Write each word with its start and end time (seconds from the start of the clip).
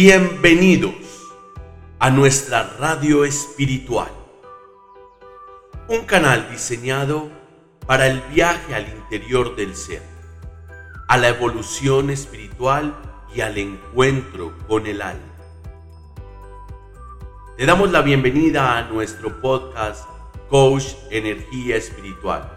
Bienvenidos 0.00 0.94
a 1.98 2.08
nuestra 2.08 2.76
radio 2.78 3.24
espiritual, 3.24 4.12
un 5.88 6.04
canal 6.04 6.48
diseñado 6.52 7.28
para 7.84 8.06
el 8.06 8.20
viaje 8.32 8.76
al 8.76 8.86
interior 8.88 9.56
del 9.56 9.74
ser, 9.74 10.04
a 11.08 11.16
la 11.16 11.30
evolución 11.30 12.10
espiritual 12.10 12.96
y 13.34 13.40
al 13.40 13.58
encuentro 13.58 14.56
con 14.68 14.86
el 14.86 15.02
alma. 15.02 15.34
Le 17.58 17.66
damos 17.66 17.90
la 17.90 18.02
bienvenida 18.02 18.78
a 18.78 18.82
nuestro 18.84 19.40
podcast 19.40 20.08
Coach 20.48 20.94
Energía 21.10 21.74
Espiritual, 21.74 22.48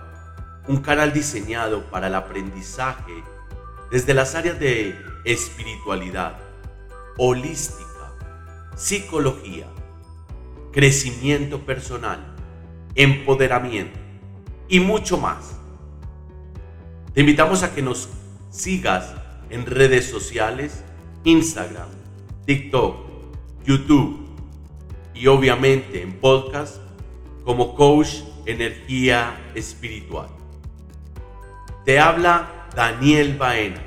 un 0.67 0.79
canal 0.79 1.11
diseñado 1.11 1.89
para 1.89 2.05
el 2.05 2.13
aprendizaje 2.13 3.23
desde 3.89 4.13
las 4.13 4.35
áreas 4.35 4.59
de 4.59 4.95
espiritualidad, 5.25 6.50
holística, 7.23 8.17
psicología, 8.75 9.67
crecimiento 10.71 11.59
personal, 11.59 12.33
empoderamiento 12.95 13.99
y 14.67 14.79
mucho 14.79 15.19
más. 15.19 15.55
Te 17.13 17.19
invitamos 17.19 17.61
a 17.61 17.75
que 17.75 17.83
nos 17.83 18.09
sigas 18.49 19.13
en 19.51 19.67
redes 19.67 20.09
sociales, 20.09 20.83
Instagram, 21.23 21.89
TikTok, 22.47 22.95
YouTube 23.65 24.27
y 25.13 25.27
obviamente 25.27 26.01
en 26.01 26.13
podcast 26.13 26.77
como 27.45 27.75
Coach 27.75 28.21
Energía 28.47 29.51
Espiritual. 29.53 30.29
Te 31.85 31.99
habla 31.99 32.67
Daniel 32.75 33.37
Baena 33.37 33.83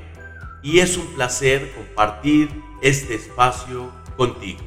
y 0.62 0.78
es 0.78 0.96
un 0.96 1.08
placer 1.16 1.72
compartir 1.74 2.62
este 2.84 3.14
espacio 3.14 3.90
contigo. 4.14 4.60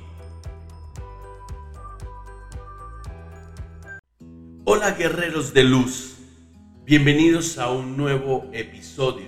Hola 4.65 4.89
guerreros 4.93 5.53
de 5.53 5.63
luz, 5.63 6.17
bienvenidos 6.83 7.59
a 7.59 7.69
un 7.69 7.95
nuevo 7.95 8.49
episodio 8.53 9.27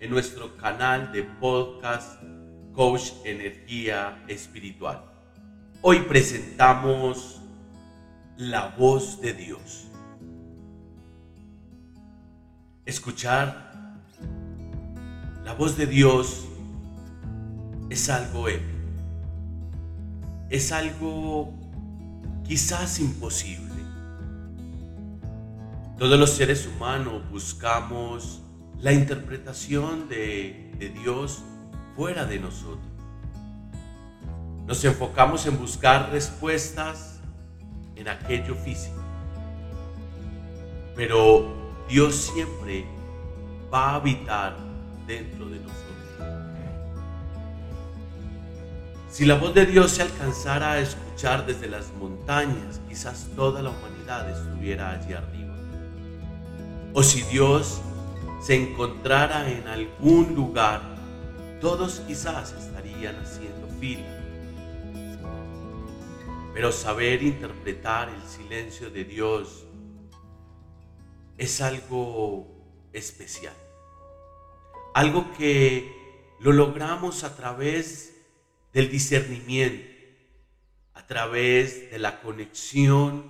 en 0.00 0.10
nuestro 0.10 0.54
canal 0.58 1.12
de 1.12 1.22
podcast 1.22 2.22
Coach 2.74 3.12
Energía 3.24 4.22
Espiritual. 4.28 5.02
Hoy 5.80 6.00
presentamos 6.00 7.40
la 8.36 8.68
voz 8.76 9.18
de 9.22 9.32
Dios. 9.32 9.88
Escuchar 12.84 13.96
la 15.42 15.54
voz 15.54 15.78
de 15.78 15.86
Dios 15.86 16.46
es 17.96 18.10
algo 18.10 18.46
épico. 18.46 18.76
Es 20.50 20.70
algo 20.70 21.54
quizás 22.46 23.00
imposible. 23.00 23.74
Todos 25.98 26.18
los 26.18 26.30
seres 26.30 26.66
humanos 26.66 27.22
buscamos 27.30 28.42
la 28.78 28.92
interpretación 28.92 30.10
de, 30.10 30.74
de 30.78 30.90
Dios 30.90 31.42
fuera 31.96 32.26
de 32.26 32.38
nosotros. 32.38 32.84
Nos 34.66 34.84
enfocamos 34.84 35.46
en 35.46 35.58
buscar 35.58 36.10
respuestas 36.10 37.20
en 37.94 38.08
aquello 38.08 38.56
físico. 38.56 39.02
Pero 40.94 41.56
Dios 41.88 42.14
siempre 42.14 42.84
va 43.72 43.92
a 43.92 43.94
habitar 43.94 44.54
dentro 45.06 45.46
de 45.46 45.60
nosotros. 45.60 45.85
Si 49.16 49.24
la 49.24 49.36
voz 49.36 49.54
de 49.54 49.64
Dios 49.64 49.92
se 49.92 50.02
alcanzara 50.02 50.72
a 50.72 50.78
escuchar 50.78 51.46
desde 51.46 51.68
las 51.68 51.90
montañas, 51.94 52.82
quizás 52.86 53.28
toda 53.34 53.62
la 53.62 53.70
humanidad 53.70 54.28
estuviera 54.28 54.90
allí 54.90 55.14
arriba. 55.14 55.56
O 56.92 57.02
si 57.02 57.22
Dios 57.22 57.80
se 58.42 58.56
encontrara 58.56 59.50
en 59.50 59.66
algún 59.68 60.34
lugar, 60.34 60.82
todos 61.62 62.00
quizás 62.00 62.52
estarían 62.52 63.16
haciendo 63.16 63.66
fila 63.80 64.04
pero 66.52 66.72
saber 66.72 67.22
interpretar 67.22 68.08
el 68.08 68.22
silencio 68.22 68.88
de 68.88 69.04
Dios 69.04 69.66
es 71.36 71.60
algo 71.60 72.46
especial. 72.94 73.52
Algo 74.94 75.34
que 75.36 76.34
lo 76.40 76.52
logramos 76.52 77.24
a 77.24 77.36
través 77.36 78.15
del 78.76 78.90
discernimiento, 78.90 79.88
a 80.92 81.06
través 81.06 81.90
de 81.90 81.98
la 81.98 82.20
conexión 82.20 83.24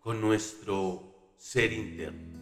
con 0.00 0.22
nuestro 0.22 1.34
ser 1.36 1.74
interno. 1.74 2.40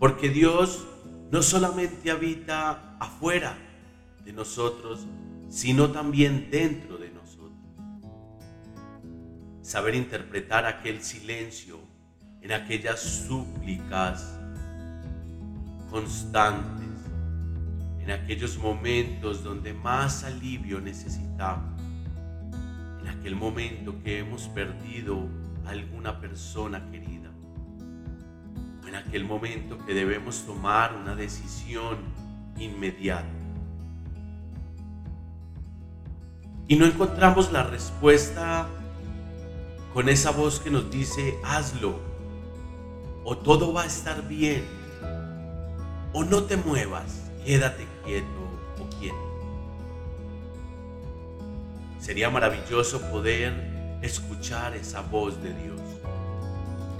Porque 0.00 0.30
Dios 0.30 0.84
no 1.30 1.42
solamente 1.42 2.10
habita 2.10 2.96
afuera 2.98 3.56
de 4.24 4.32
nosotros, 4.32 5.06
sino 5.48 5.92
también 5.92 6.48
dentro 6.50 6.98
de 6.98 7.10
nosotros 7.10 7.52
saber 9.62 9.94
interpretar 9.94 10.66
aquel 10.66 11.02
silencio 11.02 11.78
en 12.40 12.50
aquellas 12.50 12.98
súplicas 12.98 14.40
constantes, 15.88 16.91
en 18.02 18.10
aquellos 18.10 18.58
momentos 18.58 19.44
donde 19.44 19.72
más 19.72 20.24
alivio 20.24 20.80
necesitamos, 20.80 21.80
en 23.00 23.08
aquel 23.08 23.36
momento 23.36 24.02
que 24.02 24.18
hemos 24.18 24.48
perdido 24.48 25.28
a 25.64 25.70
alguna 25.70 26.20
persona 26.20 26.90
querida, 26.90 27.30
en 28.88 28.94
aquel 28.96 29.24
momento 29.24 29.78
que 29.86 29.94
debemos 29.94 30.44
tomar 30.44 30.96
una 30.96 31.14
decisión 31.14 31.98
inmediata. 32.58 33.28
Y 36.66 36.76
no 36.76 36.86
encontramos 36.86 37.52
la 37.52 37.62
respuesta 37.62 38.66
con 39.94 40.08
esa 40.08 40.32
voz 40.32 40.58
que 40.58 40.70
nos 40.70 40.90
dice, 40.90 41.38
hazlo, 41.44 42.00
o 43.24 43.38
todo 43.38 43.72
va 43.72 43.82
a 43.82 43.86
estar 43.86 44.26
bien, 44.26 44.64
o 46.12 46.24
no 46.24 46.42
te 46.44 46.56
muevas, 46.56 47.31
quédate 47.44 47.86
quieto 48.04 48.26
o 48.80 48.98
quieto. 48.98 49.16
Sería 51.98 52.30
maravilloso 52.30 53.00
poder 53.10 53.52
escuchar 54.02 54.74
esa 54.74 55.00
voz 55.00 55.40
de 55.42 55.52
Dios, 55.54 55.80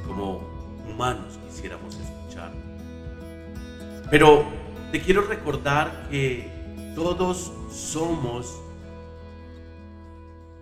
como 0.07 0.41
humanos 0.89 1.39
quisiéramos 1.49 1.97
escuchar. 1.97 2.53
Pero 4.11 4.45
te 4.93 5.01
quiero 5.01 5.23
recordar 5.23 6.09
que 6.11 6.49
todos 6.95 7.53
somos 7.71 8.61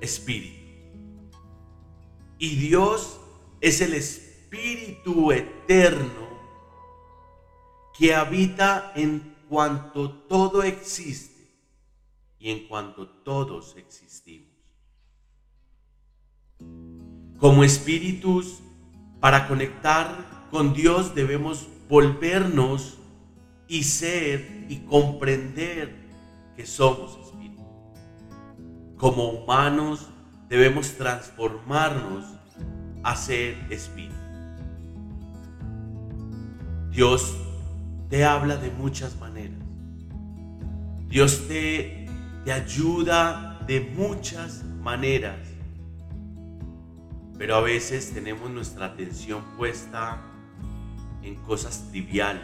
espíritu. 0.01 0.61
Y 2.39 2.57
Dios 2.57 3.21
es 3.61 3.83
el 3.83 3.93
Espíritu 3.93 5.31
eterno 5.33 6.29
que 7.99 8.15
habita 8.15 8.93
en 8.95 9.30
cuanto 9.51 10.13
todo 10.13 10.63
existe 10.63 11.51
y 12.39 12.53
en 12.53 12.69
cuanto 12.69 13.09
todos 13.09 13.75
existimos. 13.77 14.49
Como 17.37 17.65
espíritus, 17.65 18.61
para 19.19 19.49
conectar 19.49 20.47
con 20.53 20.73
Dios 20.73 21.17
debemos 21.17 21.67
volvernos 21.89 22.99
y 23.67 23.83
ser 23.83 24.67
y 24.69 24.77
comprender 24.89 25.97
que 26.55 26.65
somos 26.65 27.19
espíritus. 27.19 27.67
Como 28.99 29.31
humanos, 29.31 30.07
debemos 30.49 30.93
transformarnos 30.93 32.25
a 33.03 33.17
ser 33.17 33.57
espíritu. 33.69 34.15
Dios 36.93 37.35
te 38.11 38.25
habla 38.25 38.57
de 38.57 38.73
muchas 38.73 39.17
maneras. 39.19 39.57
Dios 41.09 41.47
te, 41.47 42.09
te 42.45 42.53
ayuda 42.53 43.61
de 43.67 43.81
muchas 43.81 44.65
maneras. 44.65 45.39
Pero 47.39 47.55
a 47.55 47.61
veces 47.61 48.13
tenemos 48.13 48.51
nuestra 48.51 48.87
atención 48.87 49.43
puesta 49.57 50.21
en 51.23 51.37
cosas 51.37 51.87
triviales. 51.91 52.43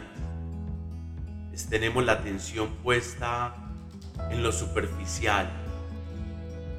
Tenemos 1.69 2.05
la 2.05 2.13
atención 2.13 2.69
puesta 2.81 3.53
en 4.31 4.41
lo 4.43 4.51
superficial 4.51 5.49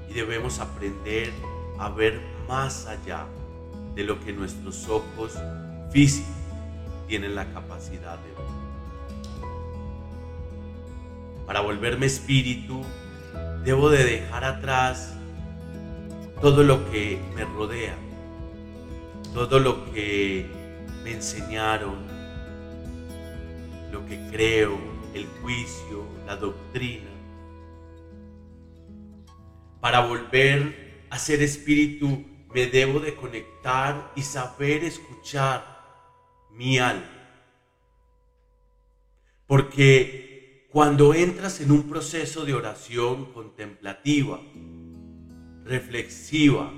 y 0.09 0.15
debemos 0.15 0.61
aprender 0.61 1.31
a 1.79 1.91
ver 1.91 2.21
más 2.49 2.87
allá 2.87 3.27
de 3.95 4.05
lo 4.05 4.19
que 4.21 4.33
nuestros 4.33 4.89
ojos 4.89 5.35
físicos 5.91 6.33
tienen 7.09 7.35
la 7.35 7.53
capacidad 7.53 8.19
de 8.19 8.29
ver. 8.29 8.58
Para 11.49 11.61
volverme 11.61 12.05
espíritu, 12.05 12.85
debo 13.65 13.89
de 13.89 14.05
dejar 14.05 14.45
atrás 14.45 15.17
todo 16.43 16.63
lo 16.63 16.91
que 16.91 17.19
me 17.35 17.47
rodea, 17.47 17.97
todo 19.33 19.59
lo 19.59 19.91
que 19.91 20.47
me 21.03 21.13
enseñaron, 21.13 22.07
lo 23.91 24.05
que 24.05 24.29
creo, 24.31 24.79
el 25.15 25.27
juicio, 25.41 26.05
la 26.27 26.37
doctrina, 26.37 27.09
para 29.81 30.01
volver 30.01 31.07
a 31.09 31.19
ser 31.19 31.41
espíritu 31.43 32.27
me 32.53 32.67
debo 32.67 33.01
de 33.01 33.15
conectar 33.15 34.13
y 34.15 34.21
saber 34.21 34.85
escuchar 34.85 35.65
mi 36.51 36.79
alma. 36.79 37.09
Porque 39.47 40.28
cuando 40.71 41.15
entras 41.15 41.63
en 41.63 41.73
un 41.73 41.85
proceso 41.85 42.45
de 42.45 42.53
oración 42.53 43.33
contemplativa, 43.33 44.39
reflexiva, 45.65 46.71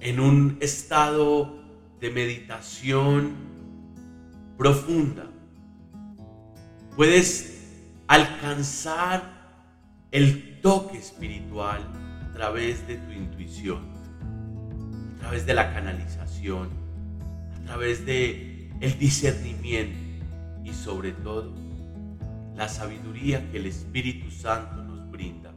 en 0.00 0.20
un 0.20 0.58
estado 0.60 1.60
de 2.00 2.10
meditación 2.10 3.32
profunda, 4.56 5.26
puedes 6.94 7.72
alcanzar 8.06 9.34
el 10.12 10.60
toque 10.60 10.98
espiritual 10.98 11.82
a 12.28 12.32
través 12.32 12.86
de 12.86 12.96
tu 12.96 13.10
intuición, 13.10 13.82
a 15.16 15.20
través 15.20 15.46
de 15.46 15.54
la 15.54 15.74
canalización, 15.74 16.68
a 17.56 17.64
través 17.64 18.06
de 18.06 18.70
el 18.80 18.98
discernimiento 19.00 20.03
y 20.64 20.72
sobre 20.72 21.12
todo 21.12 21.52
la 22.56 22.68
sabiduría 22.68 23.50
que 23.50 23.58
el 23.58 23.66
Espíritu 23.66 24.30
Santo 24.30 24.82
nos 24.82 25.10
brinda. 25.10 25.52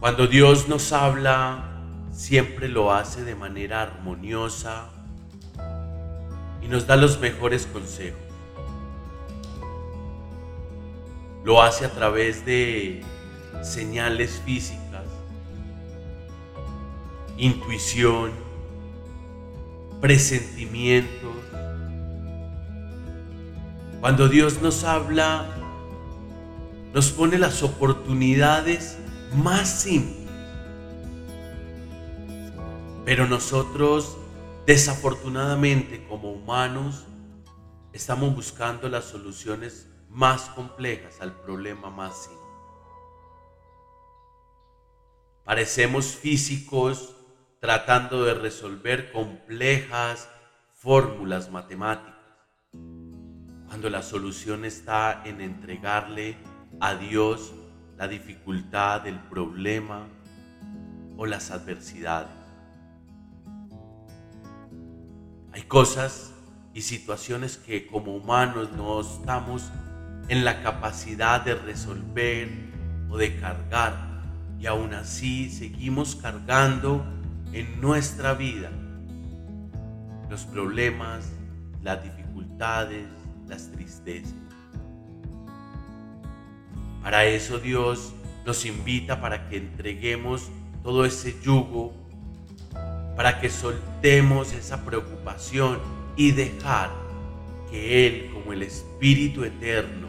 Cuando 0.00 0.26
Dios 0.26 0.68
nos 0.68 0.92
habla, 0.92 1.70
siempre 2.10 2.68
lo 2.68 2.92
hace 2.92 3.24
de 3.24 3.34
manera 3.34 3.82
armoniosa 3.82 4.90
y 6.62 6.68
nos 6.68 6.86
da 6.86 6.96
los 6.96 7.20
mejores 7.20 7.66
consejos. 7.66 8.20
Lo 11.44 11.62
hace 11.62 11.86
a 11.86 11.90
través 11.90 12.44
de 12.44 13.02
señales 13.62 14.40
físicas, 14.44 15.04
intuición, 17.36 18.32
presentimientos. 20.00 21.36
Cuando 24.00 24.28
Dios 24.28 24.62
nos 24.62 24.84
habla, 24.84 25.46
nos 26.94 27.12
pone 27.12 27.38
las 27.38 27.62
oportunidades 27.62 28.98
más 29.34 29.82
simples. 29.82 30.28
Pero 33.04 33.26
nosotros, 33.26 34.16
desafortunadamente, 34.66 36.06
como 36.08 36.32
humanos, 36.32 37.04
estamos 37.92 38.34
buscando 38.34 38.88
las 38.88 39.04
soluciones 39.04 39.86
más 40.08 40.42
complejas 40.50 41.20
al 41.20 41.32
problema 41.40 41.90
más 41.90 42.24
simple. 42.24 42.40
Parecemos 45.44 46.06
físicos 46.06 47.16
tratando 47.60 48.24
de 48.24 48.32
resolver 48.32 49.12
complejas 49.12 50.28
fórmulas 50.72 51.50
matemáticas, 51.50 52.14
cuando 53.66 53.90
la 53.90 54.02
solución 54.02 54.64
está 54.64 55.22
en 55.26 55.42
entregarle 55.42 56.38
a 56.80 56.94
Dios 56.94 57.52
la 57.98 58.08
dificultad, 58.08 59.06
el 59.06 59.18
problema 59.18 60.08
o 61.18 61.26
las 61.26 61.50
adversidades. 61.50 62.32
Hay 65.52 65.62
cosas 65.62 66.32
y 66.72 66.80
situaciones 66.80 67.58
que 67.58 67.86
como 67.86 68.16
humanos 68.16 68.72
no 68.72 69.02
estamos 69.02 69.70
en 70.28 70.46
la 70.46 70.62
capacidad 70.62 71.42
de 71.42 71.56
resolver 71.56 72.48
o 73.10 73.18
de 73.18 73.36
cargar 73.38 74.22
y 74.58 74.66
aún 74.66 74.94
así 74.94 75.50
seguimos 75.50 76.16
cargando 76.16 77.04
en 77.52 77.80
nuestra 77.80 78.34
vida 78.34 78.70
los 80.28 80.44
problemas, 80.44 81.32
las 81.82 82.02
dificultades, 82.02 83.06
las 83.48 83.70
tristezas. 83.72 84.34
Para 87.02 87.24
eso 87.24 87.58
Dios 87.58 88.12
nos 88.46 88.64
invita 88.64 89.20
para 89.20 89.48
que 89.48 89.56
entreguemos 89.56 90.48
todo 90.82 91.04
ese 91.04 91.40
yugo, 91.42 91.92
para 93.16 93.40
que 93.40 93.50
soltemos 93.50 94.52
esa 94.52 94.84
preocupación 94.84 95.78
y 96.16 96.32
dejar 96.32 96.90
que 97.70 98.06
Él, 98.06 98.30
como 98.32 98.52
el 98.52 98.62
Espíritu 98.62 99.44
Eterno 99.44 100.08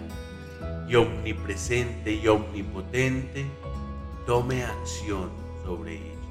y 0.88 0.96
omnipresente 0.96 2.14
y 2.14 2.28
omnipotente, 2.28 3.46
tome 4.26 4.64
acción 4.64 5.30
sobre 5.64 5.96
ello. 5.96 6.31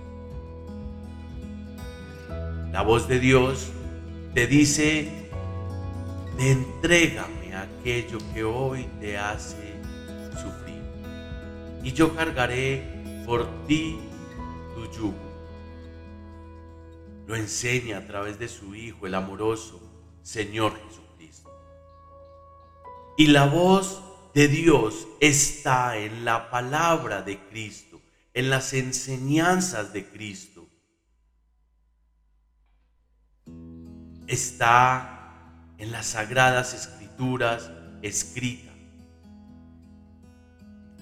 La 2.73 2.83
voz 2.83 3.09
de 3.09 3.19
Dios 3.19 3.69
te 4.33 4.47
dice, 4.47 5.11
entrégame 6.39 7.57
aquello 7.57 8.19
que 8.33 8.45
hoy 8.45 8.85
te 9.01 9.19
hace 9.19 9.75
sufrir 10.41 10.81
y 11.83 11.93
yo 11.93 12.15
cargaré 12.15 13.25
por 13.27 13.67
ti 13.67 13.99
tu 14.75 14.89
yugo. 14.93 15.31
Lo 17.27 17.35
enseña 17.35 17.99
a 17.99 18.07
través 18.07 18.39
de 18.39 18.47
su 18.47 18.75
Hijo, 18.75 19.07
el 19.07 19.15
amoroso 19.15 19.81
Señor 20.23 20.73
Jesucristo. 20.87 21.51
Y 23.17 23.27
la 23.27 23.47
voz 23.47 24.01
de 24.33 24.47
Dios 24.47 25.09
está 25.19 25.97
en 25.97 26.25
la 26.25 26.51
palabra 26.51 27.23
de 27.23 27.39
Cristo, 27.49 28.01
en 28.33 28.49
las 28.49 28.73
enseñanzas 28.75 29.93
de 29.93 30.07
Cristo 30.07 30.50
está 34.31 35.33
en 35.79 35.93
las 35.93 36.07
sagradas 36.07 36.73
escrituras 36.73 37.71
escrita. 38.01 38.71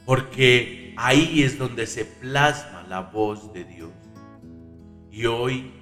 Porque 0.07 0.95
ahí 0.97 1.43
es 1.43 1.59
donde 1.59 1.87
se 1.87 2.07
plasma 2.07 2.87
la 2.89 3.01
voz 3.01 3.53
de 3.53 3.65
Dios. 3.65 3.91
Y 5.11 5.27
hoy, 5.27 5.73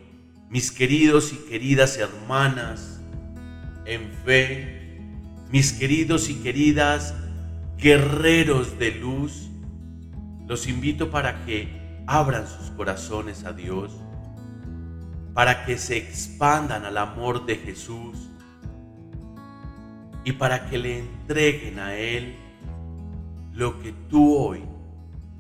mis 0.51 0.73
queridos 0.73 1.33
y 1.33 1.37
queridas 1.49 1.97
hermanas 1.97 3.01
en 3.85 4.11
fe, 4.25 5.01
mis 5.51 5.73
queridos 5.73 6.29
y 6.29 6.35
queridas 6.35 7.15
guerreros 7.79 8.79
de 8.79 8.91
luz, 8.91 9.49
los 10.49 10.67
invito 10.67 11.11
para 11.11 11.45
que 11.45 12.03
abran 12.07 12.49
sus 12.49 12.71
corazones 12.73 13.45
a 13.45 13.53
Dios 13.53 13.93
para 15.37 15.67
que 15.67 15.77
se 15.77 15.99
expandan 15.99 16.87
al 16.87 16.97
amor 16.97 17.45
de 17.45 17.57
Jesús 17.57 18.17
y 20.25 20.33
para 20.33 20.65
que 20.71 20.79
le 20.79 21.01
entreguen 21.01 21.79
a 21.79 21.95
Él 21.95 22.37
lo 23.53 23.79
que 23.83 23.93
tú 23.93 24.35
hoy 24.35 24.65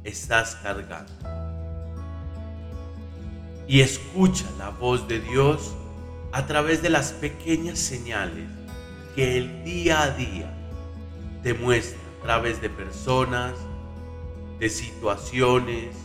estás 0.04 0.56
cargando. 0.56 1.14
Y 3.66 3.80
escucha 3.80 4.44
la 4.58 4.68
voz 4.68 5.08
de 5.08 5.18
Dios 5.18 5.74
a 6.30 6.44
través 6.44 6.82
de 6.82 6.90
las 6.90 7.12
pequeñas 7.12 7.78
señales 7.78 8.50
que 9.14 9.38
el 9.38 9.64
día 9.64 10.02
a 10.02 10.10
día 10.10 10.52
te 11.42 11.54
muestra 11.54 11.98
a 12.20 12.22
través 12.22 12.60
de 12.60 12.68
personas, 12.68 13.54
de 14.58 14.68
situaciones, 14.68 15.96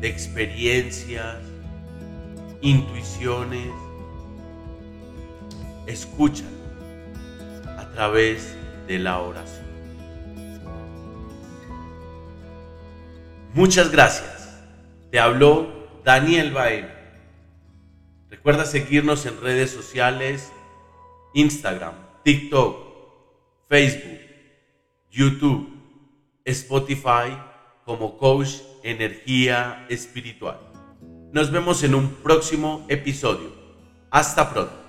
de 0.00 0.06
experiencias, 0.06 1.47
intuiciones, 2.60 3.70
escúchalo 5.86 6.48
a 7.76 7.90
través 7.92 8.56
de 8.86 8.98
la 8.98 9.20
oración. 9.20 9.66
Muchas 13.54 13.90
gracias. 13.90 14.60
Te 15.10 15.18
habló 15.18 15.88
Daniel 16.04 16.52
Baena. 16.52 16.94
Recuerda 18.28 18.66
seguirnos 18.66 19.24
en 19.26 19.40
redes 19.40 19.70
sociales, 19.70 20.52
Instagram, 21.34 21.94
TikTok, 22.24 22.76
Facebook, 23.68 24.20
YouTube, 25.10 25.68
Spotify 26.44 27.36
como 27.84 28.18
Coach 28.18 28.60
Energía 28.82 29.86
Espiritual. 29.88 30.60
Nos 31.30 31.50
vemos 31.50 31.82
en 31.82 31.94
un 31.94 32.08
próximo 32.08 32.86
episodio. 32.88 33.52
Hasta 34.10 34.50
pronto. 34.50 34.87